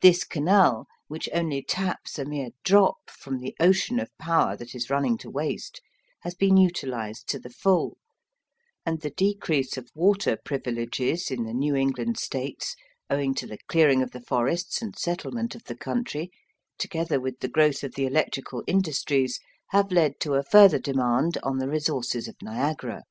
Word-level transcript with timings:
This 0.00 0.24
canal, 0.24 0.88
which 1.06 1.28
only 1.32 1.62
taps 1.62 2.18
a 2.18 2.24
mere 2.24 2.48
drop 2.64 2.96
from 3.08 3.38
the 3.38 3.54
ocean 3.60 4.00
of 4.00 4.10
power 4.18 4.56
that 4.56 4.74
is 4.74 4.90
running 4.90 5.16
to 5.18 5.30
waste, 5.30 5.80
has 6.22 6.34
been 6.34 6.56
utilised 6.56 7.28
to 7.28 7.38
the 7.38 7.48
full; 7.48 7.96
and 8.84 9.00
the 9.02 9.10
decrease 9.10 9.76
of 9.76 9.88
water 9.94 10.36
privileges 10.36 11.30
in 11.30 11.44
the 11.44 11.54
New 11.54 11.76
England 11.76 12.18
States, 12.18 12.74
owing 13.08 13.36
to 13.36 13.46
the 13.46 13.58
clearing 13.68 14.02
of 14.02 14.10
the 14.10 14.20
forests 14.22 14.82
and 14.82 14.98
settlement 14.98 15.54
of 15.54 15.62
the 15.62 15.76
country, 15.76 16.32
together 16.76 17.20
with 17.20 17.38
the 17.38 17.46
growth 17.46 17.84
of 17.84 17.94
the 17.94 18.04
electrical 18.04 18.64
industries, 18.66 19.38
have 19.68 19.92
led 19.92 20.18
to 20.18 20.34
a 20.34 20.42
further 20.42 20.80
demand 20.80 21.38
on 21.44 21.58
the 21.58 21.68
resources 21.68 22.26
of 22.26 22.34
Niagara. 22.42 23.04